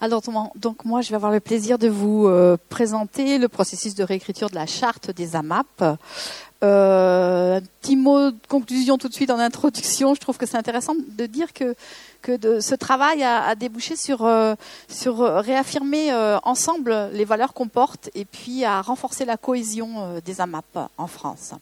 Alors 0.00 0.22
donc 0.54 0.84
moi 0.84 1.00
je 1.00 1.08
vais 1.08 1.16
avoir 1.16 1.32
le 1.32 1.40
plaisir 1.40 1.76
de 1.78 1.88
vous 1.88 2.26
euh, 2.26 2.56
présenter 2.68 3.38
le 3.38 3.48
processus 3.48 3.94
de 3.94 4.04
réécriture 4.04 4.48
de 4.48 4.54
la 4.54 4.66
charte 4.66 5.10
des 5.10 5.34
AMAP. 5.34 5.98
Euh, 6.64 7.58
un 7.58 7.60
petit 7.80 7.94
mot 7.94 8.32
de 8.32 8.36
conclusion 8.48 8.98
tout 8.98 9.08
de 9.08 9.14
suite 9.14 9.30
en 9.30 9.38
introduction. 9.38 10.14
Je 10.14 10.20
trouve 10.20 10.38
que 10.38 10.46
c'est 10.46 10.56
intéressant 10.56 10.94
de 10.94 11.26
dire 11.26 11.52
que 11.52 11.76
que 12.20 12.58
ce 12.60 12.74
travail 12.74 13.22
a, 13.22 13.54
débouché 13.54 13.94
sur 13.94 14.24
euh, 14.24 14.56
sur 14.88 15.18
réaffirmer 15.18 16.12
euh, 16.12 16.38
ensemble 16.42 17.10
les 17.12 17.24
valeurs 17.24 17.54
qu'on 17.54 17.68
porte 17.68 18.10
et 18.16 18.24
puis 18.24 18.64
à 18.64 18.82
renforcer 18.82 19.24
la 19.24 19.36
cohésion 19.36 20.20
des 20.24 20.40
AMAP 20.40 20.90
en 20.96 21.06
France. 21.06 21.54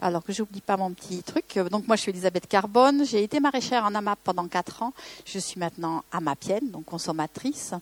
Alors 0.00 0.22
que 0.24 0.32
j'oublie 0.32 0.60
pas 0.60 0.76
mon 0.76 0.92
petit 0.92 1.22
truc. 1.22 1.58
Donc 1.70 1.86
moi 1.86 1.96
je 1.96 2.02
suis 2.02 2.10
Elisabeth 2.10 2.46
Carbone, 2.46 3.04
j'ai 3.04 3.22
été 3.22 3.40
maraîchère 3.40 3.84
en 3.84 3.94
AMAP 3.94 4.18
pendant 4.24 4.46
quatre 4.48 4.82
ans. 4.82 4.92
Je 5.24 5.38
suis 5.38 5.58
maintenant 5.58 6.04
amapienne, 6.12 6.70
donc 6.70 6.84
consommatrice, 6.84 7.74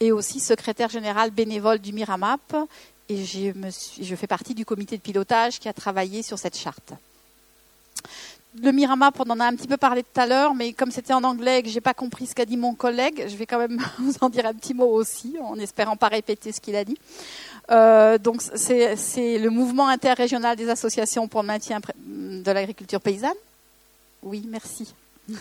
et 0.00 0.12
aussi 0.12 0.40
secrétaire 0.40 0.88
générale 0.88 1.30
bénévole 1.30 1.78
du 1.78 1.92
Miramap. 1.92 2.56
Et 3.08 3.24
je, 3.24 3.50
je 4.00 4.14
fais 4.14 4.26
partie 4.26 4.54
du 4.54 4.64
comité 4.64 4.96
de 4.96 5.02
pilotage 5.02 5.58
qui 5.58 5.68
a 5.68 5.72
travaillé 5.72 6.22
sur 6.22 6.38
cette 6.38 6.56
charte. 6.56 6.94
Le 8.62 8.70
Miramap, 8.70 9.18
on 9.18 9.28
en 9.30 9.40
a 9.40 9.46
un 9.46 9.56
petit 9.56 9.66
peu 9.66 9.76
parlé 9.76 10.04
tout 10.04 10.20
à 10.20 10.26
l'heure, 10.26 10.54
mais 10.54 10.72
comme 10.72 10.92
c'était 10.92 11.12
en 11.12 11.24
anglais 11.24 11.58
et 11.58 11.62
que 11.64 11.68
j'ai 11.68 11.80
pas 11.80 11.92
compris 11.92 12.26
ce 12.26 12.36
qu'a 12.36 12.44
dit 12.44 12.56
mon 12.56 12.74
collègue, 12.74 13.24
je 13.26 13.34
vais 13.34 13.46
quand 13.46 13.58
même 13.58 13.84
vous 13.98 14.14
en 14.20 14.28
dire 14.28 14.46
un 14.46 14.54
petit 14.54 14.74
mot 14.74 14.86
aussi, 14.86 15.34
en 15.42 15.58
espérant 15.58 15.96
pas 15.96 16.06
répéter 16.06 16.52
ce 16.52 16.60
qu'il 16.60 16.76
a 16.76 16.84
dit. 16.84 16.96
Euh, 17.70 18.18
donc 18.18 18.42
c'est 18.42 19.38
le 19.38 19.48
mouvement 19.48 19.88
interrégional 19.88 20.56
des 20.56 20.68
associations 20.68 21.28
pour 21.28 21.42
le 21.42 21.46
maintien 21.46 21.80
de 22.04 22.50
l'agriculture 22.50 23.00
paysanne. 23.00 23.32
Oui, 24.22 24.44
merci. 24.48 24.94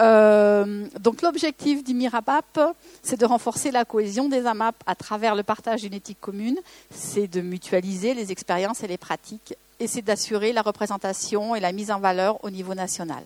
euh, 0.00 0.86
donc 0.98 1.22
l'objectif 1.22 1.84
du 1.84 1.94
MIRAPAP, 1.94 2.60
c'est 3.02 3.18
de 3.18 3.26
renforcer 3.26 3.70
la 3.70 3.84
cohésion 3.84 4.28
des 4.28 4.44
AMAP 4.46 4.74
à 4.86 4.94
travers 4.94 5.34
le 5.34 5.42
partage 5.44 5.82
d'une 5.82 5.94
éthique 5.94 6.20
commune, 6.20 6.58
c'est 6.90 7.28
de 7.28 7.40
mutualiser 7.40 8.14
les 8.14 8.32
expériences 8.32 8.82
et 8.82 8.88
les 8.88 8.98
pratiques, 8.98 9.54
et 9.78 9.86
c'est 9.86 10.02
d'assurer 10.02 10.52
la 10.52 10.62
représentation 10.62 11.54
et 11.54 11.60
la 11.60 11.72
mise 11.72 11.90
en 11.90 12.00
valeur 12.00 12.42
au 12.44 12.50
niveau 12.50 12.74
national. 12.74 13.22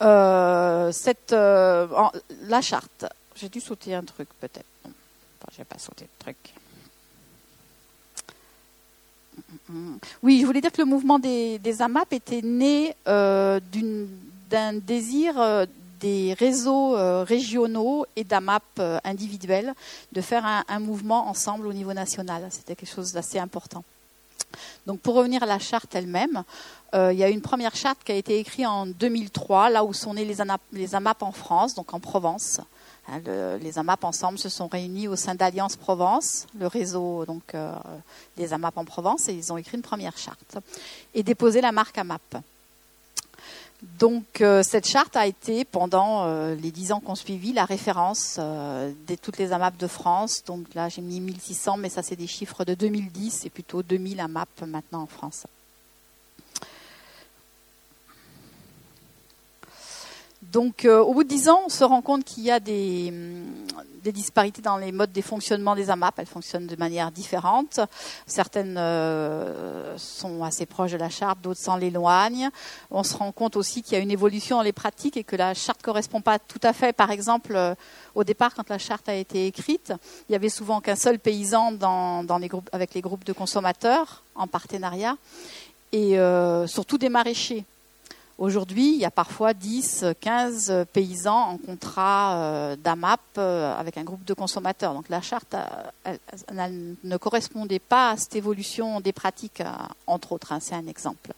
Euh, 0.00 0.92
la 2.42 2.60
charte, 2.60 3.06
j'ai 3.34 3.48
dû 3.48 3.60
sauter 3.60 3.94
un 3.94 4.04
truc 4.04 4.28
peut-être 4.40 4.64
je 5.52 5.58
vais 5.58 5.64
pas 5.64 5.78
sauter 5.78 6.04
de 6.04 6.10
truc. 6.18 6.36
Oui, 10.22 10.40
je 10.40 10.46
voulais 10.46 10.60
dire 10.60 10.72
que 10.72 10.80
le 10.80 10.86
mouvement 10.86 11.18
des, 11.18 11.60
AMAP 11.80 12.12
était 12.12 12.42
né 12.42 12.94
euh, 13.06 13.60
d'un 14.50 14.74
désir 14.74 15.40
euh, 15.40 15.66
des 16.00 16.34
réseaux 16.34 16.96
euh, 16.96 17.24
régionaux 17.24 18.06
et 18.16 18.24
d'AMAP 18.24 18.62
individuels 19.04 19.74
de 20.12 20.20
faire 20.20 20.44
un, 20.68 20.78
mouvement 20.78 21.28
ensemble 21.28 21.66
au 21.66 21.72
niveau 21.72 21.92
national. 21.92 22.46
C'était 22.50 22.76
quelque 22.76 22.92
chose 22.92 23.12
d'assez 23.12 23.38
important. 23.38 23.84
Donc 24.86 25.00
pour 25.00 25.14
revenir 25.14 25.42
à 25.42 25.46
la 25.46 25.58
charte 25.58 25.94
elle-même, 25.94 26.42
il 26.94 27.18
y 27.18 27.24
a 27.24 27.28
une 27.28 27.42
première 27.42 27.76
charte 27.76 27.98
qui 28.02 28.12
a 28.12 28.14
été 28.14 28.38
écrite 28.38 28.66
en 28.66 28.86
2003, 28.86 29.70
là 29.70 29.84
où 29.84 29.92
sont 29.92 30.14
nés 30.14 30.24
les 30.24 30.94
AMAP 30.94 31.22
en 31.22 31.32
France, 31.32 31.74
donc 31.74 31.92
en 31.92 32.00
Provence. 32.00 32.60
Hein, 33.08 33.20
les 33.60 33.78
AMAP 33.78 34.04
ensemble 34.04 34.38
se 34.38 34.48
sont 34.48 34.68
réunis 34.68 35.08
au 35.08 35.16
sein 35.16 35.34
d'Alliance 35.34 35.76
Provence, 35.76 36.46
le 36.58 36.66
réseau 36.66 37.24
donc 37.24 37.54
euh, 37.54 37.74
des 38.36 38.52
AMAP 38.52 38.76
en 38.76 38.84
Provence, 38.84 39.28
et 39.28 39.32
ils 39.32 39.52
ont 39.52 39.56
écrit 39.56 39.76
une 39.76 39.82
première 39.82 40.16
charte 40.18 40.58
et 41.14 41.22
déposé 41.22 41.60
la 41.60 41.72
marque 41.72 41.96
AMAP. 41.96 42.38
Donc 43.98 44.40
euh, 44.40 44.62
cette 44.62 44.86
charte 44.86 45.16
a 45.16 45.26
été 45.26 45.64
pendant 45.64 46.24
euh, 46.24 46.54
les 46.56 46.70
dix 46.70 46.92
ans 46.92 47.00
qu'on 47.00 47.14
suivi 47.14 47.52
la 47.52 47.64
référence 47.64 48.38
de 48.38 49.14
toutes 49.14 49.38
les 49.38 49.52
AMAP 49.52 49.76
de 49.78 49.86
France. 49.86 50.42
Donc 50.44 50.74
là 50.74 50.88
j'ai 50.88 51.02
mis 51.02 51.20
1600, 51.20 51.78
mais 51.78 51.88
ça 51.88 52.02
c'est 52.02 52.16
des 52.16 52.26
chiffres 52.26 52.64
de 52.64 52.74
2010, 52.74 53.40
c'est 53.42 53.50
plutôt 53.50 53.82
2000 53.82 54.20
AMAP 54.20 54.48
maintenant 54.66 55.02
en 55.02 55.06
France. 55.06 55.46
Donc, 60.52 60.86
euh, 60.86 61.00
au 61.00 61.12
bout 61.12 61.24
de 61.24 61.28
dix 61.28 61.50
ans, 61.50 61.60
on 61.66 61.68
se 61.68 61.84
rend 61.84 62.00
compte 62.00 62.24
qu'il 62.24 62.42
y 62.42 62.50
a 62.50 62.58
des, 62.58 63.08
hum, 63.10 64.12
disparités 64.12 64.62
dans 64.62 64.78
les 64.78 64.90
modes 64.90 65.12
de 65.12 65.20
fonctionnement 65.20 65.74
des 65.74 65.90
AMAP. 65.90 66.18
Elles 66.18 66.26
fonctionnent 66.26 66.66
de 66.66 66.76
manière 66.76 67.10
différente. 67.10 67.80
Certaines 68.26 68.78
euh, 68.78 69.98
sont 69.98 70.42
assez 70.42 70.64
proches 70.64 70.92
de 70.92 70.96
la 70.96 71.10
charte, 71.10 71.42
d'autres 71.42 71.60
s'en 71.60 71.76
l'éloignent. 71.76 72.48
On 72.90 73.02
se 73.02 73.14
rend 73.14 73.32
compte 73.32 73.56
aussi 73.56 73.82
qu'il 73.82 73.92
y 73.92 74.00
a 74.00 74.02
une 74.02 74.10
évolution 74.10 74.56
dans 74.56 74.62
les 74.62 74.72
pratiques 74.72 75.18
et 75.18 75.24
que 75.24 75.36
la 75.36 75.52
charte 75.52 75.82
correspond 75.82 76.22
pas 76.22 76.38
tout 76.38 76.60
à 76.62 76.72
fait. 76.72 76.94
Par 76.94 77.10
exemple, 77.10 77.54
euh, 77.54 77.74
au 78.14 78.24
départ, 78.24 78.54
quand 78.54 78.70
la 78.70 78.78
charte 78.78 79.10
a 79.10 79.14
été 79.14 79.46
écrite, 79.46 79.92
il 80.30 80.32
y 80.32 80.34
avait 80.34 80.48
souvent 80.48 80.80
qu'un 80.80 80.96
seul 80.96 81.18
paysan 81.18 81.72
dans 81.72 82.38
les 82.40 82.48
groupes, 82.48 82.70
avec 82.72 82.94
les 82.94 83.02
groupes 83.02 83.24
de 83.24 83.34
consommateurs 83.34 84.22
en 84.34 84.46
partenariat 84.46 85.16
et 85.92 86.18
surtout 86.66 86.98
des 86.98 87.08
maraîchers. 87.08 87.64
Aujourd'hui, 88.38 88.94
il 88.94 89.00
y 89.00 89.04
a 89.04 89.10
parfois 89.10 89.52
10, 89.52 90.04
15 90.20 90.86
paysans 90.92 91.40
en 91.40 91.58
contrat 91.58 92.36
euh, 92.36 92.76
d'AMAP 92.76 93.20
euh, 93.36 93.74
avec 93.76 93.98
un 93.98 94.04
groupe 94.04 94.24
de 94.24 94.32
consommateurs. 94.32 94.94
Donc 94.94 95.08
la 95.08 95.20
charte 95.20 95.56
ne 96.54 97.16
correspondait 97.16 97.80
pas 97.80 98.10
à 98.10 98.16
cette 98.16 98.36
évolution 98.36 99.00
des 99.00 99.10
pratiques, 99.12 99.60
euh, 99.60 99.72
entre 100.06 100.30
autres. 100.30 100.52
Hein, 100.52 100.60
c'est 100.60 100.76
un 100.76 100.86
exemple. 100.86 101.32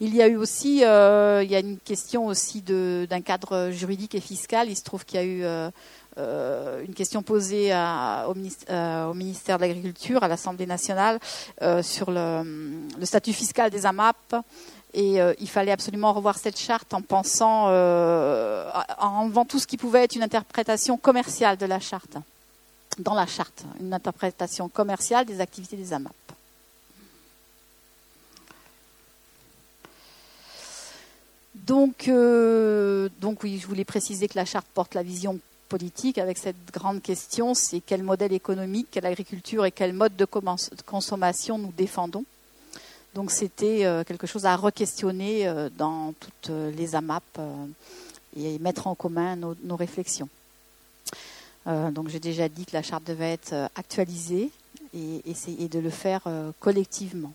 Il 0.00 0.16
y 0.16 0.22
a 0.22 0.28
eu 0.28 0.36
aussi, 0.36 0.76
il 0.76 0.80
y 0.80 1.54
a 1.54 1.60
une 1.60 1.78
question 1.78 2.24
aussi 2.24 2.62
d'un 2.62 3.20
cadre 3.20 3.68
juridique 3.70 4.14
et 4.14 4.20
fiscal. 4.20 4.70
Il 4.70 4.76
se 4.76 4.82
trouve 4.82 5.04
qu'il 5.04 5.20
y 5.20 5.22
a 5.22 5.26
eu 5.26 5.44
une 6.16 6.94
question 6.94 7.22
posée 7.22 7.74
au, 8.26 8.32
ministère, 8.32 9.58
de 9.58 9.60
l'Agriculture, 9.60 10.22
à 10.22 10.28
l'Assemblée 10.28 10.64
nationale, 10.64 11.18
sur 11.82 12.10
le, 12.10 12.42
statut 13.02 13.34
fiscal 13.34 13.70
des 13.70 13.84
AMAP. 13.84 14.36
Et 14.92 15.20
euh, 15.20 15.34
il 15.38 15.48
fallait 15.48 15.70
absolument 15.70 16.12
revoir 16.12 16.36
cette 16.36 16.58
charte 16.58 16.92
en 16.94 17.02
pensant, 17.02 17.66
euh, 17.68 18.68
en 18.98 19.22
enlevant 19.22 19.44
tout 19.44 19.58
ce 19.58 19.66
qui 19.66 19.76
pouvait 19.76 20.04
être 20.04 20.16
une 20.16 20.22
interprétation 20.22 20.96
commerciale 20.96 21.56
de 21.56 21.66
la 21.66 21.78
charte, 21.78 22.16
dans 22.98 23.14
la 23.14 23.26
charte, 23.26 23.64
une 23.80 23.94
interprétation 23.94 24.68
commerciale 24.68 25.26
des 25.26 25.40
activités 25.40 25.76
des 25.76 25.92
AMAP. 25.92 26.12
Donc, 31.54 32.08
euh, 32.08 33.08
donc 33.20 33.44
oui, 33.44 33.58
je 33.60 33.66
voulais 33.68 33.84
préciser 33.84 34.26
que 34.26 34.36
la 34.36 34.44
charte 34.44 34.66
porte 34.74 34.94
la 34.94 35.04
vision 35.04 35.38
politique 35.68 36.18
avec 36.18 36.36
cette 36.36 36.56
grande 36.72 37.00
question, 37.00 37.54
c'est 37.54 37.80
quel 37.80 38.02
modèle 38.02 38.32
économique, 38.32 38.88
quelle 38.90 39.06
agriculture 39.06 39.64
et 39.64 39.70
quel 39.70 39.92
mode 39.92 40.16
de 40.16 40.26
consommation 40.84 41.58
nous 41.58 41.70
défendons. 41.70 42.24
Donc 43.14 43.32
c'était 43.32 43.84
euh, 43.84 44.04
quelque 44.04 44.26
chose 44.26 44.46
à 44.46 44.56
re-questionner 44.56 45.46
euh, 45.46 45.68
dans 45.76 46.12
toutes 46.12 46.50
euh, 46.50 46.70
les 46.70 46.94
AMAP 46.94 47.40
et 48.36 48.58
mettre 48.60 48.86
en 48.86 48.94
commun 48.94 49.34
nos, 49.34 49.76
réflexions. 49.76 50.28
donc 51.66 52.08
j'ai 52.08 52.20
déjà 52.20 52.48
dit 52.48 52.64
que 52.64 52.72
la 52.72 52.82
charte 52.82 53.04
devait 53.04 53.32
être 53.32 53.68
actualisée 53.74 54.50
et 54.94 55.22
essayer 55.28 55.68
de 55.68 55.80
le 55.80 55.90
faire 55.90 56.22
collectivement. 56.60 57.32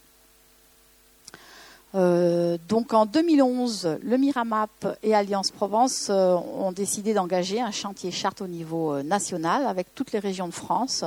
Donc 1.96 2.94
en 2.94 3.06
2011, 3.06 4.00
le 4.04 4.18
Miramap 4.18 4.98
et 5.02 5.16
Alliance 5.16 5.52
Provence 5.52 6.10
ont 6.10 6.74
décidé 6.74 7.14
d'engager 7.14 7.62
un 7.62 7.72
chantier 7.72 8.12
charte 8.12 8.42
au 8.42 8.48
niveau 8.48 9.02
national 9.02 9.66
avec 9.66 9.96
toutes 9.96 10.12
les 10.12 10.20
régions 10.20 10.48
de 10.48 10.54
France 10.54 11.06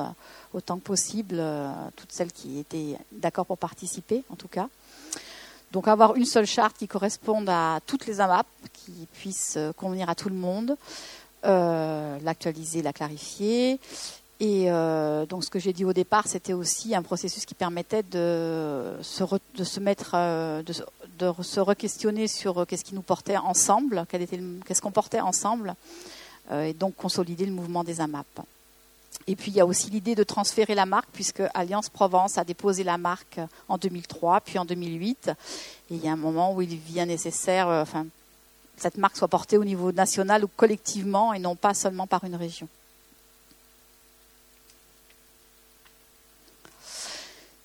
autant 0.52 0.78
que 0.78 0.84
possible, 0.84 1.36
euh, 1.38 1.70
toutes 1.96 2.12
celles 2.12 2.32
qui 2.32 2.58
étaient 2.58 2.96
d'accord 3.12 3.46
pour 3.46 3.58
participer, 3.58 4.24
en 4.30 4.36
tout 4.36 4.48
cas. 4.48 4.68
Donc 5.72 5.86
avoir 5.88 6.16
une 6.16 6.24
seule 6.24 6.46
charte 6.46 6.76
qui 6.78 6.88
corresponde 6.88 7.48
à 7.48 7.80
toutes 7.86 8.06
les 8.06 8.20
AMAP, 8.20 8.46
qui 8.72 9.06
puisse 9.14 9.54
euh, 9.56 9.72
convenir 9.72 10.08
à 10.08 10.14
tout 10.14 10.28
le 10.28 10.34
monde, 10.34 10.76
euh, 11.44 12.18
l'actualiser, 12.22 12.82
la 12.82 12.92
clarifier. 12.92 13.78
Et 14.40 14.66
donc 15.28 15.42
ce 15.44 15.50
que 15.50 15.58
j'ai 15.58 15.72
dit 15.72 15.84
au 15.84 15.92
départ, 15.92 16.28
c'était 16.28 16.52
aussi 16.52 16.94
un 16.94 17.02
processus 17.02 17.44
qui 17.44 17.54
permettait 17.54 18.04
de 18.04 18.92
se, 19.02 19.80
mettre, 19.80 20.12
de, 20.12 20.74
de, 21.18 21.42
se 21.42 21.58
re-questionner 21.58 22.28
sur 22.28 22.64
qu'est-ce 22.66 22.84
qui 22.84 22.94
nous 22.94 23.02
portait 23.02 23.36
ensemble, 23.36 24.06
qu'est-ce 24.08 24.80
qu'on 24.80 24.92
portait 24.92 25.20
ensemble, 25.20 25.74
et 26.52 26.72
donc 26.72 26.94
consolider 26.94 27.46
le 27.46 27.52
mouvement 27.52 27.82
des 27.82 28.00
AMAP. 28.00 28.26
Et 29.28 29.36
puis 29.36 29.50
il 29.50 29.56
y 29.56 29.60
a 29.60 29.66
aussi 29.66 29.90
l'idée 29.90 30.14
de 30.14 30.22
transférer 30.22 30.74
la 30.74 30.86
marque, 30.86 31.10
puisque 31.12 31.42
Alliance 31.52 31.90
Provence 31.90 32.38
a 32.38 32.44
déposé 32.44 32.82
la 32.82 32.96
marque 32.96 33.40
en 33.68 33.76
2003, 33.76 34.40
puis 34.40 34.58
en 34.58 34.64
2008. 34.64 35.30
Et 35.90 35.94
il 35.94 36.04
y 36.04 36.08
a 36.08 36.12
un 36.12 36.16
moment 36.16 36.54
où 36.54 36.62
il 36.62 36.76
vient 36.76 37.04
nécessaire, 37.04 37.68
euh, 37.68 37.82
enfin, 37.82 38.06
cette 38.78 38.96
marque 38.96 39.18
soit 39.18 39.28
portée 39.28 39.58
au 39.58 39.64
niveau 39.64 39.92
national 39.92 40.44
ou 40.44 40.48
collectivement, 40.56 41.34
et 41.34 41.38
non 41.38 41.56
pas 41.56 41.74
seulement 41.74 42.06
par 42.06 42.24
une 42.24 42.36
région. 42.36 42.68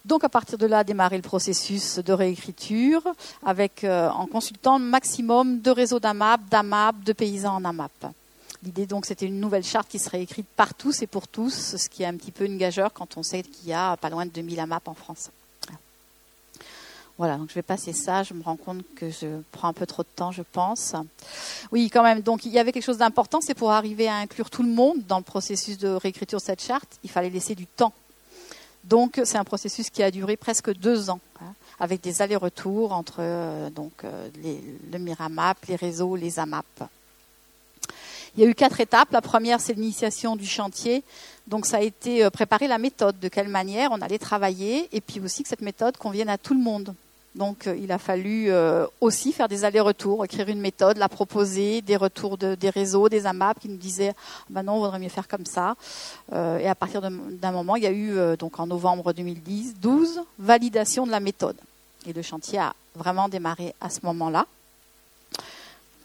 Donc 0.06 0.24
à 0.26 0.30
partir 0.30 0.58
de 0.58 0.66
là, 0.66 0.84
démarrer 0.84 1.16
le 1.16 1.24
processus 1.24 2.00
de 2.00 2.14
réécriture 2.14 3.02
avec, 3.46 3.84
euh, 3.84 4.10
en 4.10 4.26
consultant 4.26 4.78
le 4.78 4.84
maximum 4.84 5.62
de 5.62 5.72
réseaux 5.72 6.00
d'AMAP, 6.00 6.42
d'AMAP, 6.50 7.04
de 7.04 7.14
paysans 7.14 7.56
en 7.56 7.64
AMAP. 7.64 8.08
L'idée 8.64 8.86
donc 8.86 9.06
c'était 9.06 9.26
une 9.26 9.40
nouvelle 9.40 9.64
charte 9.64 9.88
qui 9.88 10.00
serait 10.00 10.22
écrite 10.22 10.48
par 10.56 10.74
tous 10.74 11.02
et 11.02 11.08
pour 11.08 11.28
tous, 11.28 11.78
ce 11.78 11.90
qui 11.90 12.04
est 12.04 12.06
un 12.06 12.16
petit 12.16 12.32
peu 12.32 12.46
une 12.46 12.58
gageure 12.58 12.92
quand 12.92 13.18
on 13.18 13.24
sait 13.24 13.44
qu'il 13.44 13.70
y 13.70 13.74
a 13.74 13.96
pas 13.98 14.10
loin 14.10 14.26
de 14.26 14.32
2000 14.32 14.60
AMAP 14.60 14.88
en 14.88 14.94
France. 14.94 15.30
Voilà, 17.18 17.38
donc 17.38 17.50
je 17.50 17.54
vais 17.54 17.62
passer 17.62 17.94
ça. 17.94 18.24
Je 18.24 18.34
me 18.34 18.42
rends 18.42 18.56
compte 18.56 18.84
que 18.96 19.10
je 19.10 19.28
prends 19.52 19.68
un 19.68 19.74
peu 19.74 19.86
trop 19.86 20.02
de 20.04 20.08
temps, 20.16 20.32
je 20.32 20.42
pense. 20.42 20.96
Oui, 21.72 21.90
quand 21.90 22.04
même. 22.04 22.22
Donc 22.22 22.46
il 22.46 22.52
y 22.52 22.60
avait 22.60 22.72
quelque 22.72 22.84
chose 22.84 22.98
d'important, 22.98 23.40
c'est 23.40 23.54
pour 23.54 23.72
arriver 23.72 24.08
à 24.08 24.16
inclure 24.16 24.50
tout 24.50 24.64
le 24.64 24.70
monde 24.70 25.06
dans 25.08 25.18
le 25.18 25.24
processus 25.24 25.78
de 25.78 25.90
réécriture 25.90 26.40
de 26.40 26.44
cette 26.44 26.62
charte, 26.62 26.98
il 27.04 27.10
fallait 27.10 27.30
laisser 27.30 27.56
du 27.56 27.68
temps. 27.68 27.94
Donc 28.84 29.22
c'est 29.24 29.38
un 29.38 29.44
processus 29.44 29.90
qui 29.90 30.04
a 30.04 30.12
duré 30.12 30.36
presque 30.36 30.74
deux 30.74 31.10
ans, 31.10 31.22
hein, 31.42 31.54
avec 31.80 32.02
des 32.02 32.22
allers-retours 32.22 32.92
entre 32.92 33.18
euh, 33.20 33.70
donc 33.70 34.04
euh, 34.04 34.30
le 34.92 34.98
Miramap, 35.00 35.58
les 35.68 35.76
réseaux, 35.76 36.16
les 36.16 36.40
AMAP. 36.40 36.66
Il 38.36 38.44
y 38.44 38.46
a 38.46 38.50
eu 38.50 38.56
quatre 38.56 38.80
étapes. 38.80 39.12
La 39.12 39.22
première, 39.22 39.62
c'est 39.62 39.74
l'initiation 39.74 40.36
du 40.36 40.46
chantier. 40.46 41.04
Donc 41.48 41.66
ça 41.66 41.78
a 41.78 41.82
été 41.82 42.24
euh, 42.24 42.30
préparer 42.30 42.68
la 42.68 42.78
méthode, 42.78 43.20
de 43.20 43.28
quelle 43.28 43.48
manière 43.48 43.92
on 43.92 44.02
allait 44.02 44.18
travailler, 44.18 44.90
et 44.92 45.02
puis 45.02 45.20
aussi 45.20 45.44
que 45.44 45.50
cette 45.50 45.62
méthode 45.62 45.98
convienne 45.98 46.30
à 46.30 46.38
tout 46.38 46.54
le 46.54 46.62
monde. 46.62 46.96
Donc 47.36 47.68
euh, 47.68 47.76
il 47.76 47.92
a 47.92 47.98
fallu 47.98 48.52
euh, 48.52 48.86
aussi 49.02 49.34
faire 49.34 49.48
des 49.48 49.66
allers-retours, 49.66 50.24
écrire 50.24 50.50
une 50.50 50.60
méthode, 50.60 50.98
la 50.98 51.10
proposer, 51.10 51.82
des 51.82 51.96
retours 51.96 52.38
de, 52.38 52.56
des 52.56 52.70
réseaux, 52.70 53.10
des 53.10 53.26
AMAP 53.26 53.60
qui 53.60 53.70
nous 53.70 53.78
disaient 53.78 54.14
bah 54.50 54.62
non, 54.62 54.74
on 54.74 54.80
voudrait 54.80 55.00
mieux 55.00 55.10
faire 55.10 55.28
comme 55.28 55.46
ça. 55.46 55.76
et 56.32 56.68
à 56.68 56.76
partir 56.76 57.02
d'un 57.02 57.52
moment, 57.52 57.76
il 57.76 57.84
y 57.84 57.88
a 57.88 57.92
eu 57.92 58.38
donc 58.38 58.60
en 58.60 58.68
novembre 58.68 59.14
2010 59.14 59.76
12 59.80 60.22
validations 60.38 61.06
de 61.06 61.12
la 61.12 61.20
méthode. 61.20 61.58
Et 62.06 62.14
le 62.14 62.22
chantier 62.22 62.60
a 62.60 62.74
vraiment 62.96 63.30
démarré 63.30 63.74
à 63.82 63.90
ce 63.90 64.00
moment-là. 64.04 64.46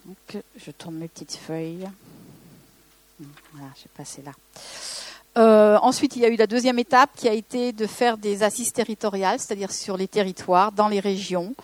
Donc 0.06 0.42
je 0.56 0.70
tourne 0.70 0.94
mes 0.94 1.08
petites 1.08 1.36
feuilles. 1.36 1.88
Voilà, 3.52 3.68
j'ai 3.76 3.88
passé 3.94 4.22
là. 4.22 4.32
Euh, 5.38 5.78
ensuite, 5.82 6.16
il 6.16 6.22
y 6.22 6.24
a 6.24 6.28
eu 6.28 6.36
la 6.36 6.48
deuxième 6.48 6.80
étape 6.80 7.10
qui 7.14 7.28
a 7.28 7.32
été 7.32 7.72
de 7.72 7.86
faire 7.86 8.18
des 8.18 8.42
assises 8.42 8.72
territoriales, 8.72 9.38
c'est-à-dire 9.38 9.70
sur 9.70 9.96
les 9.96 10.08
territoires, 10.08 10.72
dans 10.72 10.88
les 10.88 10.98
régions, 10.98 11.54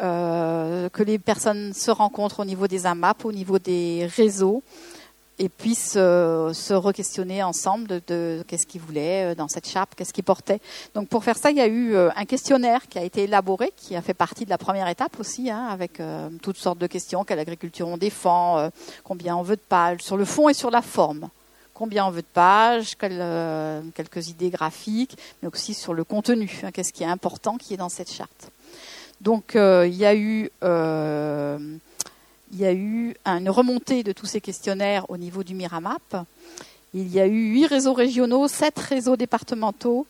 euh, 0.00 0.88
que 0.90 1.02
les 1.02 1.18
personnes 1.18 1.72
se 1.74 1.90
rencontrent 1.90 2.40
au 2.40 2.44
niveau 2.44 2.68
des 2.68 2.86
AMAP, 2.86 3.24
au 3.24 3.32
niveau 3.32 3.58
des 3.58 4.08
réseaux, 4.16 4.62
et 5.40 5.48
puissent 5.48 5.94
euh, 5.96 6.52
se 6.52 6.72
re-questionner 6.72 7.42
ensemble 7.42 8.00
de, 8.06 8.44
qu'est-ce 8.46 8.66
qu'ils 8.66 8.80
voulaient 8.80 9.34
dans 9.34 9.48
cette 9.48 9.66
chape, 9.66 9.96
qu'est-ce 9.96 10.12
qu'ils 10.12 10.22
portaient. 10.22 10.60
Donc 10.94 11.08
pour 11.08 11.24
faire 11.24 11.36
ça, 11.36 11.50
il 11.50 11.56
y 11.56 11.62
a 11.62 11.66
eu 11.66 11.96
un 11.96 12.24
questionnaire 12.26 12.86
qui 12.88 12.98
a 12.98 13.02
été 13.02 13.24
élaboré, 13.24 13.72
qui 13.76 13.96
a 13.96 14.02
fait 14.02 14.14
partie 14.14 14.44
de 14.44 14.50
la 14.50 14.58
première 14.58 14.86
étape 14.86 15.18
aussi, 15.18 15.50
hein, 15.50 15.66
avec 15.68 16.00
toutes 16.42 16.58
sortes 16.58 16.78
de 16.78 16.86
questions, 16.86 17.24
quelle 17.24 17.40
agriculture 17.40 17.88
on 17.88 17.96
défend, 17.96 18.70
combien 19.02 19.34
on 19.34 19.42
veut 19.42 19.56
de 19.56 19.62
pages, 19.66 20.02
sur 20.02 20.18
le 20.18 20.26
fond 20.26 20.48
et 20.48 20.54
sur 20.54 20.70
la 20.70 20.82
forme 20.82 21.30
combien 21.80 22.04
on 22.04 22.10
veut 22.10 22.20
de 22.20 22.26
pages, 22.26 22.94
euh, 23.02 23.80
quelques 23.94 24.28
idées 24.28 24.50
graphiques, 24.50 25.16
mais 25.42 25.48
aussi 25.48 25.72
sur 25.72 25.94
le 25.94 26.04
contenu, 26.04 26.60
hein, 26.62 26.72
qu'est-ce 26.72 26.92
qui 26.92 27.04
est 27.04 27.06
important 27.06 27.56
qui 27.56 27.72
est 27.72 27.78
dans 27.78 27.88
cette 27.88 28.12
charte. 28.12 28.50
Donc 29.22 29.56
euh, 29.56 29.86
il 29.86 29.96
y 29.96 30.04
a 30.04 30.14
eu 30.14 30.50
euh, 30.62 31.58
il 32.52 32.58
y 32.58 32.66
a 32.66 32.74
eu 32.74 33.14
une 33.24 33.48
remontée 33.48 34.02
de 34.02 34.12
tous 34.12 34.26
ces 34.26 34.42
questionnaires 34.42 35.06
au 35.08 35.16
niveau 35.16 35.42
du 35.42 35.54
Miramap. 35.54 36.26
Il 36.92 37.10
y 37.10 37.18
a 37.18 37.26
eu 37.26 37.52
huit 37.54 37.66
réseaux 37.66 37.94
régionaux, 37.94 38.46
sept 38.46 38.78
réseaux 38.78 39.16
départementaux, 39.16 40.06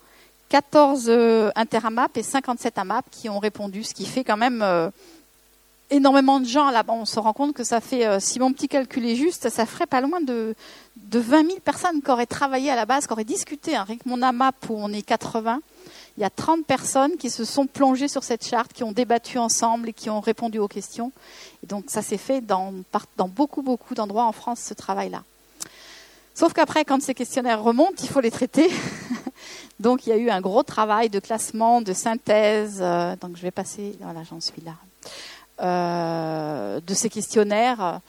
14 0.48 1.08
interamap 1.54 2.16
et 2.16 2.24
57 2.24 2.78
AMAP 2.78 3.04
qui 3.12 3.28
ont 3.28 3.38
répondu, 3.38 3.84
ce 3.84 3.94
qui 3.94 4.06
fait 4.06 4.24
quand 4.24 4.38
même 4.38 4.90
énormément 5.90 6.40
de 6.40 6.46
gens 6.46 6.70
là-bas. 6.70 6.92
On 6.92 7.04
se 7.04 7.18
rend 7.18 7.32
compte 7.32 7.54
que 7.54 7.64
ça 7.64 7.80
fait, 7.80 8.20
si 8.20 8.38
mon 8.38 8.52
petit 8.52 8.68
calcul 8.68 9.04
est 9.06 9.16
juste, 9.16 9.48
ça 9.48 9.66
ferait 9.66 9.86
pas 9.86 10.00
loin 10.00 10.20
de, 10.20 10.54
de 10.96 11.18
20 11.18 11.46
000 11.46 11.60
personnes 11.60 12.02
qui 12.02 12.10
auraient 12.10 12.26
travaillé 12.26 12.70
à 12.70 12.76
la 12.76 12.86
base, 12.86 13.06
qui 13.06 13.12
auraient 13.12 13.24
discuté. 13.24 13.76
Hein. 13.76 13.82
Avec 13.82 14.06
mon 14.06 14.22
AMAP, 14.22 14.70
où 14.70 14.76
on 14.76 14.92
est 14.92 15.02
80, 15.02 15.60
il 16.16 16.20
y 16.20 16.24
a 16.24 16.30
30 16.30 16.66
personnes 16.66 17.16
qui 17.16 17.30
se 17.30 17.44
sont 17.44 17.66
plongées 17.66 18.08
sur 18.08 18.22
cette 18.22 18.46
charte, 18.46 18.72
qui 18.72 18.84
ont 18.84 18.92
débattu 18.92 19.38
ensemble 19.38 19.88
et 19.88 19.92
qui 19.92 20.10
ont 20.10 20.20
répondu 20.20 20.58
aux 20.58 20.68
questions. 20.68 21.12
Et 21.62 21.66
donc 21.66 21.84
ça 21.88 22.02
s'est 22.02 22.18
fait 22.18 22.40
dans, 22.40 22.74
dans 23.16 23.28
beaucoup, 23.28 23.62
beaucoup 23.62 23.94
d'endroits 23.94 24.24
en 24.24 24.32
France, 24.32 24.60
ce 24.60 24.74
travail-là. 24.74 25.22
Sauf 26.34 26.52
qu'après, 26.52 26.84
quand 26.84 27.02
ces 27.02 27.14
questionnaires 27.14 27.62
remontent, 27.62 28.02
il 28.02 28.08
faut 28.08 28.20
les 28.20 28.30
traiter. 28.30 28.70
donc 29.80 30.06
il 30.06 30.10
y 30.10 30.12
a 30.12 30.16
eu 30.16 30.30
un 30.30 30.40
gros 30.40 30.62
travail 30.62 31.10
de 31.10 31.20
classement, 31.20 31.80
de 31.82 31.92
synthèse. 31.92 32.78
Euh, 32.80 33.16
donc 33.16 33.36
je 33.36 33.42
vais 33.42 33.50
passer, 33.50 33.96
voilà, 34.00 34.22
j'en 34.22 34.40
suis 34.40 34.62
là. 34.62 34.74
Euh, 35.60 36.80
de 36.80 36.94
ces 36.94 37.10
questionnaires. 37.10 38.00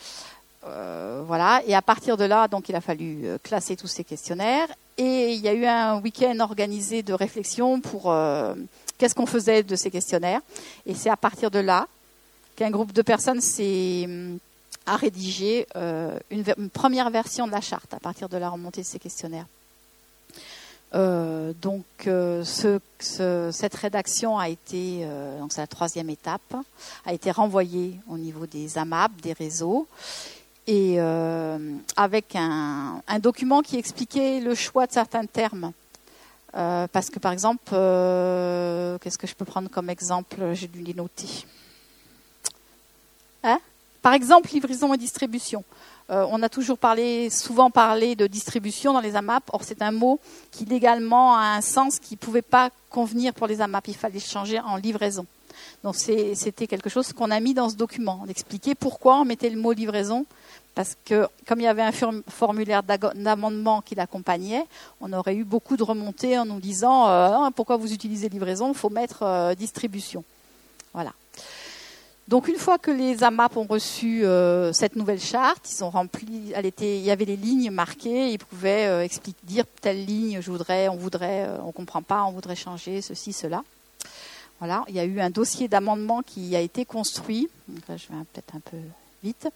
Euh, 0.65 1.21
voilà. 1.25 1.61
Et 1.67 1.75
à 1.75 1.81
partir 1.81 2.15
de 2.15 2.23
là, 2.23 2.47
donc, 2.47 2.69
il 2.69 2.75
a 2.75 2.81
fallu 2.81 3.25
euh, 3.25 3.37
classer 3.43 3.75
tous 3.75 3.87
ces 3.87 4.05
questionnaires. 4.05 4.69
Et 4.97 5.33
il 5.33 5.41
y 5.41 5.49
a 5.49 5.53
eu 5.53 5.65
un 5.65 5.99
week-end 5.99 6.39
organisé 6.39 7.03
de 7.03 7.13
réflexion 7.13 7.81
pour 7.81 8.13
qu'est-ce 8.97 9.15
qu'on 9.15 9.25
faisait 9.25 9.63
de 9.63 9.75
ces 9.75 9.89
questionnaires. 9.89 10.41
Et 10.85 10.93
c'est 10.93 11.09
à 11.09 11.17
partir 11.17 11.49
de 11.49 11.59
là 11.59 11.87
qu'un 12.55 12.69
groupe 12.69 12.93
de 12.93 13.01
personnes 13.01 13.41
s'est 13.41 14.07
a 14.85 14.97
rédigé 14.97 15.65
une, 16.29 16.43
première 16.71 17.09
version 17.09 17.47
de 17.47 17.51
la 17.51 17.61
charte 17.61 17.93
à 17.93 17.99
partir 17.99 18.29
de 18.29 18.37
la 18.37 18.49
remontée 18.49 18.81
de 18.81 18.85
ces 18.85 18.99
questionnaires. 18.99 19.45
Donc 20.93 21.85
ce, 22.05 22.79
cette 22.99 23.75
rédaction 23.75 24.37
a 24.37 24.49
été, 24.49 25.07
donc 25.39 25.53
c'est 25.53 25.61
la 25.61 25.67
troisième 25.67 26.09
étape, 26.09 26.55
a 27.05 27.13
été 27.13 27.31
renvoyée 27.31 27.99
au 28.09 28.17
niveau 28.17 28.45
des 28.45 28.77
AMAP, 28.77 29.11
des 29.21 29.33
réseaux, 29.33 29.87
et 30.67 30.95
euh, 30.99 31.57
avec 31.95 32.35
un, 32.35 33.01
document 33.19 33.61
qui 33.61 33.77
expliquait 33.77 34.39
le 34.39 34.55
choix 34.55 34.87
de 34.87 34.91
certains 34.91 35.25
termes. 35.25 35.73
Euh, 36.55 36.87
parce 36.91 37.09
que 37.09 37.19
par 37.19 37.31
exemple, 37.31 37.63
euh, 37.73 38.97
qu'est-ce 38.99 39.17
que 39.17 39.27
je 39.27 39.35
peux 39.35 39.45
prendre 39.45 39.69
comme 39.69 39.89
exemple? 39.89 40.53
J'ai 40.53 40.67
dû 40.67 40.81
les 40.81 40.93
noter. 40.93 41.45
Hein? 43.43 43.59
Par 44.01 44.13
exemple, 44.13 44.49
livraison 44.51 44.93
et 44.93 44.97
distribution. 44.97 45.63
on 46.09 46.41
a 46.43 46.49
toujours 46.49 46.77
parlé, 46.77 47.29
souvent 47.29 47.69
parlé 47.69 48.15
de 48.15 48.27
distribution 48.27 48.93
dans 48.93 48.99
les 48.99 49.15
AMAP. 49.15 49.43
Or, 49.53 49.63
c'est 49.63 49.81
un 49.81 49.91
mot 49.91 50.19
qui 50.51 50.65
légalement 50.65 51.35
a 51.35 51.55
un 51.55 51.61
sens 51.61 51.99
qui 51.99 52.15
ne 52.15 52.19
pouvait 52.19 52.41
pas 52.41 52.69
convenir 52.89 53.33
pour 53.33 53.47
les 53.47 53.61
AMAP. 53.61 53.87
Il 53.87 53.95
fallait 53.95 54.19
changer 54.19 54.59
en 54.59 54.75
livraison. 54.75 55.25
Donc, 55.83 55.95
c'était 55.95 56.67
quelque 56.67 56.89
chose 56.89 57.13
qu'on 57.13 57.31
a 57.31 57.39
mis 57.39 57.53
dans 57.53 57.69
ce 57.69 57.75
document. 57.75 58.21
On 58.23 58.27
expliquait 58.27 58.75
pourquoi 58.75 59.19
on 59.19 59.25
mettait 59.25 59.49
le 59.49 59.59
mot 59.59 59.71
livraison 59.73 60.25
parce 60.73 60.95
que 61.03 61.27
comme 61.45 61.59
il 61.59 61.63
y 61.63 61.67
avait 61.67 61.81
un 61.81 61.91
formulaire 62.29 62.83
d'amendement 62.83 63.81
qui 63.81 63.95
l'accompagnait, 63.95 64.65
on 65.01 65.11
aurait 65.11 65.35
eu 65.35 65.43
beaucoup 65.43 65.75
de 65.75 65.83
remontées 65.83 66.37
en 66.37 66.45
nous 66.45 66.59
disant 66.59 67.07
euh, 67.07 67.29
ah, 67.33 67.49
pourquoi 67.55 67.75
vous 67.77 67.91
utilisez 67.93 68.29
livraison, 68.29 68.69
il 68.69 68.77
faut 68.77 68.89
mettre 68.89 69.23
euh, 69.23 69.53
distribution. 69.53 70.23
Voilà. 70.93 71.11
Donc 72.27 72.47
une 72.47 72.55
fois 72.55 72.77
que 72.77 72.91
les 72.91 73.23
AMAP 73.23 73.57
ont 73.57 73.65
reçu 73.65 74.23
euh, 74.23 74.71
cette 74.73 74.95
nouvelle 74.95 75.19
charte, 75.19 75.69
ils 75.71 75.83
ont 75.83 75.89
rempli, 75.89 76.53
il 76.81 77.01
y 77.01 77.11
avait 77.11 77.25
les 77.25 77.35
lignes 77.35 77.71
marquées, 77.71 78.31
ils 78.31 78.39
pouvaient 78.39 79.03
expliquer, 79.03 79.39
dire 79.43 79.65
telle 79.81 80.05
ligne, 80.05 80.39
je 80.41 80.49
voudrais, 80.49 80.87
on 80.87 80.95
voudrait, 80.95 81.49
on 81.65 81.71
comprend 81.71 82.01
pas, 82.01 82.23
on 82.23 82.31
voudrait 82.31 82.55
changer 82.55 83.01
ceci, 83.01 83.33
cela. 83.33 83.63
Voilà, 84.59 84.85
il 84.87 84.95
y 84.95 84.99
a 84.99 85.05
eu 85.05 85.19
un 85.19 85.31
dossier 85.31 85.67
d'amendement 85.67 86.21
qui 86.21 86.55
a 86.55 86.59
été 86.59 86.85
construit. 86.85 87.49
je 87.67 87.93
vais 87.93 88.23
peut-être 88.31 88.55
un 88.55 88.59
peu 88.59 88.77
vite. 89.23 89.47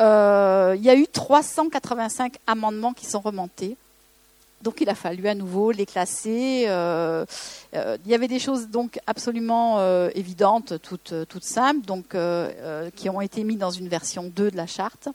Euh, 0.00 0.74
il 0.76 0.82
y 0.82 0.90
a 0.90 0.96
eu 0.96 1.06
385 1.06 2.34
amendements 2.46 2.92
qui 2.92 3.06
sont 3.06 3.20
remontés. 3.20 3.76
Donc 4.62 4.80
il 4.80 4.88
a 4.88 4.94
fallu 4.94 5.26
à 5.28 5.34
nouveau 5.34 5.72
les 5.72 5.86
classer. 5.86 6.64
Euh, 6.68 7.26
euh, 7.74 7.98
il 8.04 8.10
y 8.10 8.14
avait 8.14 8.28
des 8.28 8.38
choses 8.38 8.68
donc 8.68 8.98
absolument 9.06 9.80
évidentes, 10.14 10.74
toutes, 10.82 11.14
toutes 11.28 11.44
simples, 11.44 11.84
donc 11.84 12.16
qui 12.94 13.10
ont 13.10 13.20
été 13.20 13.44
mises 13.44 13.58
dans 13.58 13.70
une 13.70 13.88
version 13.88 14.24
2 14.24 14.50
de 14.50 14.56
la 14.56 14.66
charte. 14.66 15.08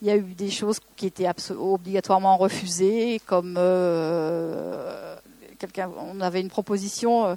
Il 0.00 0.08
y 0.08 0.10
a 0.10 0.16
eu 0.16 0.34
des 0.34 0.50
choses 0.50 0.78
qui 0.96 1.06
étaient 1.06 1.28
obligatoirement 1.50 2.36
refusées, 2.36 3.20
comme 3.26 3.56
on 3.58 5.18
avait 6.20 6.40
une 6.40 6.50
proposition. 6.50 7.36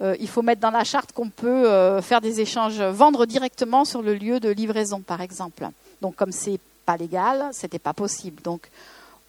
il 0.00 0.28
faut 0.28 0.42
mettre 0.42 0.60
dans 0.60 0.70
la 0.70 0.84
charte 0.84 1.12
qu'on 1.12 1.30
peut 1.30 2.00
faire 2.00 2.20
des 2.20 2.40
échanges, 2.40 2.80
vendre 2.80 3.26
directement 3.26 3.84
sur 3.84 4.02
le 4.02 4.14
lieu 4.14 4.40
de 4.40 4.48
livraison, 4.48 5.00
par 5.00 5.20
exemple. 5.20 5.68
Donc, 6.00 6.16
comme 6.16 6.32
c'est 6.32 6.60
pas 6.84 6.96
légal, 6.96 7.48
c'était 7.52 7.78
pas 7.78 7.94
possible. 7.94 8.42
Donc, 8.42 8.68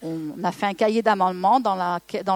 on 0.06 0.44
a 0.44 0.52
fait 0.52 0.66
un 0.66 0.74
cahier 0.74 1.02
d'amendement 1.02 1.60
dans, 1.60 1.74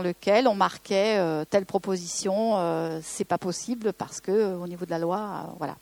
lequel 0.03 0.49
on 0.49 0.55
marquait 0.55 1.19
euh, 1.19 1.45
telle 1.49 1.67
proposition, 1.67 2.55
euh, 2.57 3.01
c'est 3.03 3.25
pas 3.25 3.39
possible 3.39 3.93
parce 3.93 4.21
que 4.21 4.31
euh, 4.31 4.57
au 4.57 4.67
niveau 4.67 4.85
de 4.85 4.91
la 4.91 4.99
loi, 4.99 5.55
voilà. 5.59 5.77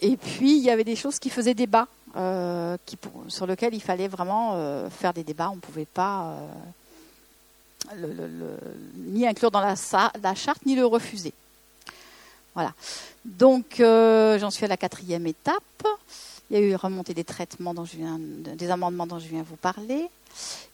et 0.00 0.16
puis 0.16 0.56
il 0.58 0.64
y 0.64 0.70
avait 0.70 0.84
des 0.84 0.96
choses 0.96 1.18
qui 1.18 1.30
faisaient 1.30 1.54
débat, 1.54 1.86
sur 3.28 3.46
lesquelles 3.46 3.74
il 3.74 3.82
fallait 3.82 4.08
vraiment 4.08 4.56
faire 4.90 5.12
des 5.12 5.22
débats. 5.22 5.50
On 5.50 5.56
ne 5.56 5.60
pouvait 5.60 5.86
pas 5.86 6.36
ni 7.94 9.26
inclure 9.26 9.50
dans 9.50 9.60
la, 9.60 10.34
charte 10.34 10.66
ni 10.66 10.74
le 10.74 10.84
refuser. 10.84 11.32
Voilà. 12.54 12.72
Donc 13.24 13.76
j'en 13.78 14.50
suis 14.50 14.64
à 14.64 14.68
la 14.68 14.76
quatrième 14.76 15.26
étape. 15.26 15.86
Il 16.50 16.58
y 16.58 16.62
a 16.62 16.64
eu 16.64 16.74
remontée 16.74 17.12
des 17.12 17.24
traitements 17.24 17.74
dont 17.74 17.84
je 17.84 17.96
viens, 17.96 18.18
des 18.18 18.70
amendements 18.70 19.06
dont 19.06 19.18
je 19.18 19.28
viens 19.28 19.42
vous 19.42 19.56
parler. 19.56 20.08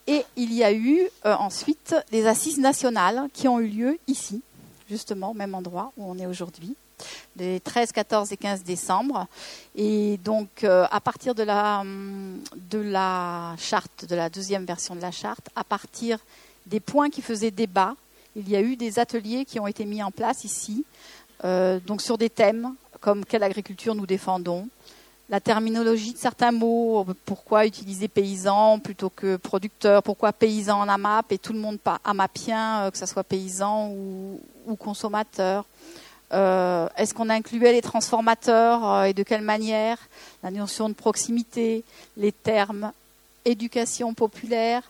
Et 0.06 0.24
il 0.36 0.52
y 0.52 0.62
a 0.62 0.72
eu 0.72 1.08
euh, 1.24 1.34
ensuite 1.34 1.96
les 2.12 2.26
assises 2.26 2.58
nationales 2.58 3.28
qui 3.32 3.48
ont 3.48 3.58
eu 3.58 3.68
lieu 3.68 3.98
ici, 4.06 4.42
justement, 4.88 5.30
au 5.30 5.34
même 5.34 5.54
endroit 5.54 5.92
où 5.96 6.08
on 6.08 6.18
est 6.18 6.26
aujourd'hui, 6.26 6.76
les 7.36 7.58
13, 7.58 7.90
14 7.92 8.32
et 8.32 8.36
15 8.36 8.62
décembre. 8.62 9.26
Et 9.74 10.18
donc, 10.18 10.62
euh, 10.62 10.86
à 10.90 11.00
partir 11.00 11.34
de 11.34 11.42
la, 11.42 11.80
hum, 11.80 12.40
de 12.70 12.78
la 12.78 13.54
charte, 13.58 14.04
de 14.08 14.14
la 14.14 14.28
deuxième 14.28 14.64
version 14.64 14.94
de 14.94 15.00
la 15.00 15.10
charte, 15.10 15.48
à 15.56 15.64
partir 15.64 16.18
des 16.66 16.80
points 16.80 17.10
qui 17.10 17.20
faisaient 17.22 17.50
débat, 17.50 17.96
il 18.36 18.48
y 18.48 18.56
a 18.56 18.60
eu 18.60 18.76
des 18.76 18.98
ateliers 18.98 19.44
qui 19.44 19.58
ont 19.58 19.66
été 19.66 19.84
mis 19.84 20.02
en 20.02 20.10
place 20.10 20.44
ici, 20.44 20.84
euh, 21.44 21.80
donc 21.80 22.00
sur 22.00 22.18
des 22.18 22.30
thèmes 22.30 22.74
comme 23.00 23.24
quelle 23.24 23.42
agriculture 23.42 23.94
nous 23.94 24.06
défendons, 24.06 24.68
la 25.30 25.40
terminologie 25.40 26.12
de 26.12 26.18
certains 26.18 26.52
mots, 26.52 27.06
pourquoi 27.24 27.66
utiliser 27.66 28.08
paysan 28.08 28.78
plutôt 28.78 29.10
que 29.10 29.36
producteur, 29.36 30.02
pourquoi 30.02 30.32
paysan 30.32 30.80
en 30.80 30.88
AMAP 30.88 31.32
et 31.32 31.38
tout 31.38 31.52
le 31.52 31.58
monde 31.58 31.78
pas 31.78 31.98
AMAPien, 32.04 32.82
euh, 32.82 32.90
que 32.90 32.98
ce 32.98 33.06
soit 33.06 33.24
paysan 33.24 33.88
ou, 33.88 34.76
consommateur. 34.76 35.64
Euh, 36.32 36.88
est-ce 36.96 37.14
qu'on 37.14 37.30
incluait 37.30 37.72
les 37.72 37.82
transformateurs 37.82 38.88
euh, 38.88 39.04
et 39.04 39.12
de 39.12 39.22
quelle 39.22 39.42
manière? 39.42 39.98
La 40.42 40.50
notion 40.50 40.88
de 40.88 40.94
proximité, 40.94 41.84
les 42.16 42.32
termes 42.32 42.92
éducation 43.46 44.14
populaire, 44.14 44.82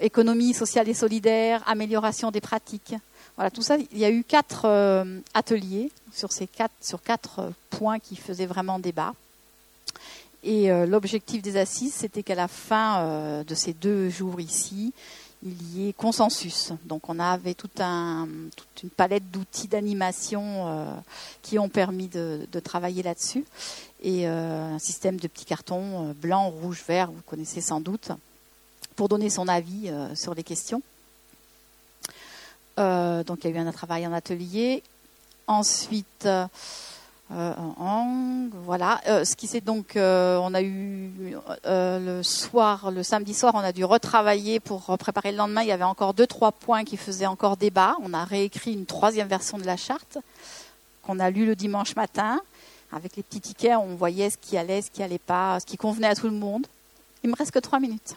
économie 0.00 0.54
sociale 0.54 0.88
et 0.88 0.94
solidaire, 0.94 1.62
amélioration 1.66 2.30
des 2.30 2.40
pratiques. 2.40 2.94
Voilà, 3.36 3.50
tout 3.50 3.62
ça, 3.62 3.76
il 3.76 3.98
y 3.98 4.04
a 4.04 4.10
eu 4.10 4.22
quatre 4.22 4.66
ateliers 5.34 5.90
sur 6.14 6.32
ces 6.32 6.46
quatre, 6.46 6.74
sur 6.80 7.02
quatre 7.02 7.40
euh, 7.40 7.50
points 7.70 7.98
qui 7.98 8.16
faisaient 8.16 8.46
vraiment 8.46 8.78
débat. 8.78 9.14
Et 10.42 10.70
euh, 10.70 10.86
l'objectif 10.86 11.42
des 11.42 11.56
assises, 11.56 11.94
c'était 11.94 12.22
qu'à 12.22 12.34
la 12.34 12.48
fin 12.48 13.00
euh, 13.00 13.44
de 13.44 13.54
ces 13.54 13.72
deux 13.72 14.08
jours 14.08 14.40
ici, 14.40 14.92
il 15.42 15.76
y 15.76 15.88
ait 15.88 15.92
consensus. 15.92 16.72
Donc 16.84 17.08
on 17.08 17.18
avait 17.18 17.54
tout 17.54 17.70
un, 17.78 18.28
toute 18.56 18.82
une 18.82 18.90
palette 18.90 19.30
d'outils 19.30 19.68
d'animation 19.68 20.96
qui 21.42 21.58
ont 21.58 21.68
permis 21.68 22.08
de, 22.08 22.46
travailler 22.64 23.02
là-dessus. 23.02 23.44
Et 24.02 24.26
un 24.26 24.78
système 24.78 25.20
de 25.20 25.28
petits 25.28 25.44
cartons 25.44 26.14
blanc, 26.14 26.48
rouge, 26.48 26.82
vert, 26.88 27.10
vous 27.10 27.20
connaissez 27.26 27.60
sans 27.60 27.82
doute, 27.82 28.10
pour 28.96 29.10
donner 29.10 29.28
son 29.28 29.46
avis 29.46 29.92
sur 30.14 30.34
les 30.34 30.44
questions. 30.44 30.80
Donc 32.76 33.44
il 33.44 33.50
y 33.50 33.52
a 33.52 33.56
eu 33.56 33.58
un 33.58 33.72
travail 33.72 34.06
en 34.06 34.12
atelier 34.12 34.82
Ensuite, 35.46 36.26
euh, 36.26 36.46
voilà. 38.64 39.00
Euh, 39.06 39.24
ce 39.24 39.36
qui 39.36 39.46
c'est 39.46 39.60
donc, 39.60 39.96
euh, 39.96 40.38
on 40.38 40.54
a 40.54 40.62
eu 40.62 41.10
le 41.64 42.22
soir, 42.22 42.90
le 42.90 43.02
samedi 43.02 43.34
soir, 43.34 43.52
on 43.54 43.58
a 43.58 43.72
dû 43.72 43.84
retravailler 43.84 44.58
pour 44.60 44.96
préparer 44.98 45.32
le 45.32 45.38
lendemain. 45.38 45.62
Il 45.62 45.68
y 45.68 45.72
avait 45.72 45.84
encore 45.84 46.14
deux 46.14 46.26
trois 46.26 46.52
points 46.52 46.84
qui 46.84 46.96
faisaient 46.96 47.26
encore 47.26 47.56
débat. 47.56 47.96
On 48.02 48.14
a 48.14 48.24
réécrit 48.24 48.72
une 48.72 48.86
troisième 48.86 49.28
version 49.28 49.58
de 49.58 49.64
la 49.64 49.76
charte 49.76 50.18
qu'on 51.02 51.18
a 51.18 51.28
lu 51.30 51.44
le 51.44 51.56
dimanche 51.56 51.94
matin. 51.94 52.40
Avec 52.92 53.16
les 53.16 53.22
petits 53.22 53.40
tickets, 53.40 53.76
on 53.76 53.96
voyait 53.96 54.30
ce 54.30 54.38
qui 54.38 54.56
allait, 54.56 54.80
ce 54.80 54.90
qui 54.90 55.02
allait 55.02 55.18
pas, 55.18 55.58
ce 55.60 55.66
qui 55.66 55.76
convenait 55.76 56.06
à 56.06 56.14
tout 56.14 56.28
le 56.28 56.32
monde. 56.32 56.66
Il 57.22 57.30
me 57.30 57.34
reste 57.34 57.50
que 57.50 57.58
trois 57.58 57.80
minutes. 57.80 58.14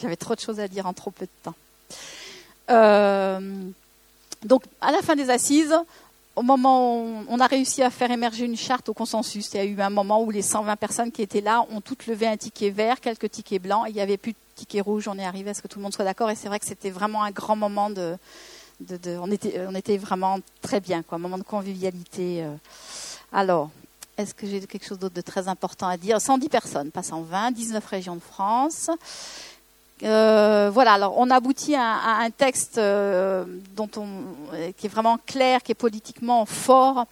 J'avais 0.00 0.16
trop 0.16 0.34
de 0.34 0.40
choses 0.40 0.60
à 0.60 0.68
dire 0.68 0.86
en 0.86 0.92
trop 0.92 1.10
peu 1.10 1.24
de 1.24 1.30
temps. 1.42 1.54
Donc, 4.44 4.64
à 4.80 4.92
la 4.92 5.02
fin 5.02 5.14
des 5.14 5.30
assises, 5.30 5.74
au 6.34 6.42
moment 6.42 7.02
où 7.02 7.24
on 7.28 7.40
a 7.40 7.46
réussi 7.46 7.82
à 7.82 7.90
faire 7.90 8.10
émerger 8.10 8.44
une 8.44 8.56
charte 8.56 8.88
au 8.88 8.94
consensus, 8.94 9.50
il 9.52 9.56
y 9.56 9.60
a 9.60 9.64
eu 9.64 9.80
un 9.80 9.90
moment 9.90 10.22
où 10.22 10.30
les 10.30 10.42
120 10.42 10.76
personnes 10.76 11.12
qui 11.12 11.22
étaient 11.22 11.40
là 11.40 11.64
ont 11.70 11.80
toutes 11.80 12.06
levé 12.06 12.26
un 12.26 12.36
ticket 12.36 12.70
vert, 12.70 13.00
quelques 13.00 13.30
tickets 13.30 13.62
blancs, 13.62 13.84
il 13.88 13.94
n'y 13.94 14.00
avait 14.00 14.16
plus 14.16 14.32
de 14.32 14.38
ticket 14.54 14.80
rouge. 14.80 15.08
On 15.08 15.18
est 15.18 15.24
arrivé 15.24 15.50
à 15.50 15.54
ce 15.54 15.60
que 15.62 15.68
tout 15.68 15.78
le 15.78 15.82
monde 15.82 15.92
soit 15.92 16.04
d'accord, 16.04 16.30
et 16.30 16.34
c'est 16.34 16.48
vrai 16.48 16.58
que 16.58 16.66
c'était 16.66 16.90
vraiment 16.90 17.22
un 17.22 17.30
grand 17.30 17.56
moment 17.56 17.90
de, 17.90 18.16
on, 19.20 19.30
était, 19.30 19.60
on 19.68 19.74
était 19.74 19.98
vraiment 19.98 20.38
très 20.62 20.80
bien, 20.80 21.02
quoi, 21.02 21.16
un 21.16 21.20
moment 21.20 21.38
de 21.38 21.42
convivialité. 21.42 22.44
Euh. 22.44 22.54
Alors, 23.32 23.70
est-ce 24.16 24.34
que 24.34 24.46
j'ai 24.46 24.60
quelque 24.60 24.86
chose 24.86 24.98
d'autre 24.98 25.14
de 25.14 25.20
très 25.20 25.48
important 25.48 25.86
à 25.86 25.96
dire? 25.96 26.20
110 26.20 26.48
personnes, 26.48 26.90
pas 26.90 27.02
120, 27.02 27.50
19 27.52 27.84
régions 27.86 28.14
de 28.14 28.20
France. 28.20 28.90
Euh, 30.04 30.70
voilà, 30.72 30.94
alors 30.94 31.14
on 31.16 31.30
aboutit 31.30 31.76
à, 31.76 32.18
un 32.20 32.30
texte 32.30 32.78
euh, 32.78 33.44
on, 33.78 34.06
qui 34.76 34.86
est 34.86 34.88
vraiment 34.88 35.18
clair, 35.24 35.62
qui 35.62 35.72
est 35.72 35.76
politiquement 35.76 36.44
fort, 36.44 37.06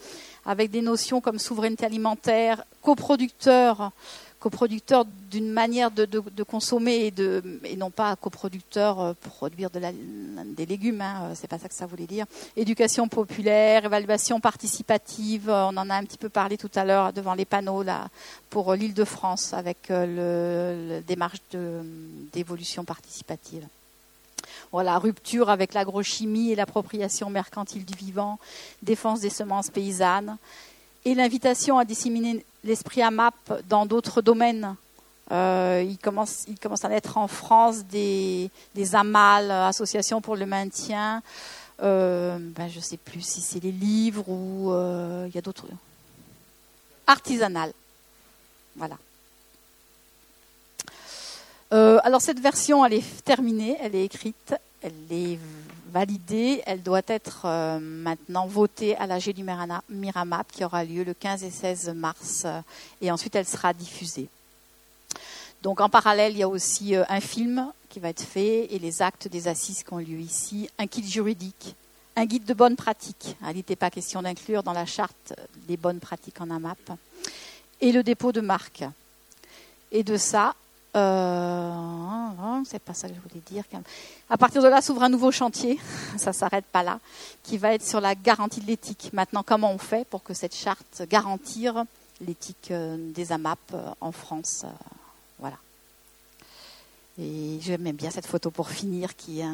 avec 0.45 0.71
des 0.71 0.83
notions 0.83 1.21
comme 1.21 1.39
souveraineté 1.39 1.87
alimentaire, 1.87 2.65
coproducteur, 2.83 3.93
coproducteur 4.41 5.05
d'une 5.31 5.51
manière 5.51 5.91
de, 5.91 6.43
consommer 6.43 7.13
et, 7.17 7.77
non 7.77 7.91
pas 7.91 8.17
coproducteur 8.17 9.01
euh, 9.01 9.13
produire 9.13 9.69
des 9.71 10.67
légumes, 10.67 11.03
hein, 11.03 11.33
c'est 11.35 11.47
pas 11.47 11.59
ça 11.59 11.69
que 11.69 11.75
ça 11.75 11.87
voulait 11.87 12.07
dire. 12.07 12.25
Éducation 12.57 13.07
populaire, 13.07 13.85
évaluation 13.85 14.41
participative, 14.41 15.51
on 15.51 15.77
en 15.77 15.91
a 15.91 15.95
un 15.95 16.05
petit 16.05 16.19
peu 16.19 16.31
parlé 16.31 16.57
tout 16.57 16.71
à 16.75 16.85
l'heure 16.85 17.13
devant 17.13 17.35
les 17.35 17.45
panneaux 17.45 17.85
pour 18.49 18.75
l'île 18.75 18.95
de 18.95 19.05
France 19.05 19.53
avec 19.53 19.91
euh, 19.91 20.99
le, 20.99 21.03
démarche 21.03 21.41
d'évolution 22.33 22.85
participative. 22.85 23.67
Voilà, 24.73 24.99
rupture 24.99 25.51
avec 25.51 25.75
l'agrochimie 25.75 26.53
et 26.53 26.55
l'appropriation 26.57 27.29
mercantile 27.29 27.85
du 27.85 27.95
vivant, 27.95 28.39
défense 28.83 29.21
des 29.21 29.31
semences 29.31 29.69
paysannes, 29.69 30.39
et 31.05 31.15
l'invitation 31.15 31.79
à 31.79 31.85
disséminer 31.85 32.45
l'esprit 32.64 33.02
AMAP 33.02 33.35
dans 33.69 33.87
d'autres 33.87 34.23
domaines. 34.23 34.76
Euh, 35.33 35.85
il, 35.87 35.99
commence, 35.99 36.47
à 36.83 36.88
naître 36.88 37.17
en 37.17 37.29
France 37.29 37.85
des, 37.85 38.50
des 38.75 38.95
AMAL, 38.95 39.50
associations 39.50 40.21
pour 40.21 40.37
le 40.37 40.47
maintien. 40.47 41.23
Euh, 41.83 42.37
ben, 42.40 42.69
je 42.69 42.76
ne 42.76 42.83
sais 42.83 42.97
plus 42.97 43.23
si 43.23 43.40
c'est 43.40 43.62
les 43.62 43.73
livres 43.73 44.29
ou 44.29 44.73
euh, 44.73 45.26
il 45.29 45.35
y 45.35 45.38
a 45.38 45.40
d'autres. 45.40 45.67
Artisanales. 47.07 47.73
Voilà. 48.76 48.97
alors 51.71 52.21
cette 52.21 52.40
version, 52.40 52.85
elle 52.85 52.95
est 52.95 53.25
terminée, 53.25 53.76
elle 53.81 53.95
est 53.95 54.05
écrite, 54.05 54.55
elle 54.83 54.93
est 55.11 55.39
validée. 55.91 56.63
Elle 56.67 56.83
doit 56.83 57.03
être 57.07 57.43
euh, 57.45 57.79
maintenant 57.79 58.47
votée 58.47 58.97
à 58.97 59.07
l'AG 59.07 59.31
du 59.31 59.45
Miramap 59.45 60.47
qui 60.53 60.65
aura 60.65 60.85
lieu 60.85 61.05
le 61.05 61.15
15 61.15 61.45
et 61.45 61.51
16 61.51 61.91
mars 61.95 62.43
euh, 62.45 62.61
et 63.01 63.11
ensuite 63.11 63.35
elle 63.35 63.47
sera 63.47 63.73
diffusée. 63.73 64.29
Donc 65.63 65.81
en 65.81 65.89
parallèle, 65.89 66.33
il 66.33 66.39
y 66.39 66.43
a 66.43 66.49
aussi 66.49 66.95
euh, 66.95 67.05
un 67.09 67.21
film 67.21 67.71
qui 67.89 68.01
va 68.01 68.09
être 68.09 68.23
fait 68.23 68.73
et 68.73 68.79
les 68.79 69.03
actes 69.03 69.29
des 69.29 69.49
assises 69.49 69.83
qui 69.83 69.93
ont 69.93 69.99
lieu 69.99 70.21
ici, 70.21 70.71
un 70.79 70.87
kit 70.87 71.07
juridique, 71.07 71.75
un 72.17 72.25
guide 72.25 72.45
de 72.45 72.55
bonnes 72.55 72.77
pratiques. 72.77 73.37
Il 73.49 73.57
n'était 73.57 73.77
pas 73.77 73.91
question 73.91 74.23
d'inclure 74.23 74.63
dans 74.63 74.73
la 74.73 74.87
charte 74.87 75.35
les 75.69 75.77
bonnes 75.77 76.01
pratiques 76.01 76.41
en 76.41 76.51
AMAP 76.51 76.79
et 77.81 77.93
le 77.93 78.03
dépôt 78.03 78.33
de 78.33 78.41
marque. 78.41 78.85
Et 79.93 80.05
de 80.05 80.17
ça, 80.17 80.55
euh, 80.97 82.65
c'est 82.65 82.81
pas 82.81 82.95
ça 82.95 83.09
que 83.09 83.15
je 83.15 83.21
voulais 83.21 83.43
dire. 83.47 83.65
À 84.29 84.37
partir 84.37 84.63
de 84.63 84.69
là 84.69 84.83
s'ouvre 84.83 85.03
un 85.03 85.09
nouveau 85.09 85.31
chantier, 85.31 85.79
ça 86.17 86.33
s'arrête 86.33 86.65
pas 86.67 86.83
là, 86.83 86.99
qui 87.43 87.59
va 87.59 87.75
être 87.75 87.87
sur 87.87 88.01
la 88.01 88.15
garantie 88.15 88.61
de 88.61 88.67
l'éthique. 88.67 89.11
Maintenant, 89.13 89.43
comment 89.43 89.73
on 89.73 89.79
fait 89.79 90.07
pour 90.07 90.23
que 90.23 90.35
cette 90.35 90.55
charte 90.55 91.03
garantir 91.09 91.85
l'éthique 92.21 92.71
euh, 92.71 92.97
des 93.13 93.33
AMAP 93.33 93.59
euh, 93.75 93.91
en 94.01 94.13
France 94.13 94.65
Voilà. 95.39 95.57
Et 97.19 97.59
j'aime 97.61 97.91
bien 97.93 98.11
cette 98.11 98.27
photo 98.27 98.51
pour 98.51 98.71
finir, 98.71 99.15
qui 99.15 99.41
est 99.41 99.49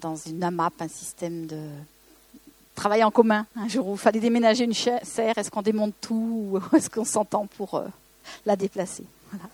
dans 0.00 0.16
une 0.16 0.42
AMAP, 0.42 0.72
un 0.80 0.88
système 0.88 1.46
de 1.46 1.68
travail 2.74 3.04
en 3.04 3.12
commun. 3.12 3.46
Un 3.54 3.68
jour 3.68 3.86
où 3.86 3.92
il 3.92 3.98
fallait 3.98 4.18
déménager 4.18 4.64
une 4.64 4.74
serre, 4.74 5.38
est-ce 5.38 5.50
qu'on 5.50 5.62
démonte 5.62 5.94
tout 6.00 6.50
ou 6.52 6.76
est-ce 6.76 6.90
qu'on 6.90 7.04
s'entend 7.04 7.46
pour 7.46 7.80
la 8.44 8.56
déplacer? 8.56 9.04
Voilà. 9.30 9.48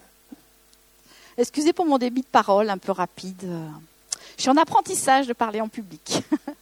Excusez 1.40 1.72
pour 1.72 1.86
mon 1.86 1.96
débit 1.96 2.20
de 2.20 2.26
parole 2.26 2.68
un 2.68 2.76
peu 2.76 2.92
rapide. 2.92 3.48
Je 4.36 4.42
suis 4.42 4.50
en 4.50 4.58
apprentissage 4.58 5.26
de 5.26 5.32
parler 5.32 5.62
en 5.62 5.68
public. 5.68 6.22